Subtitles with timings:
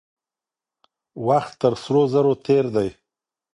[1.27, 2.89] وخت تر سرو زرو تېر دی.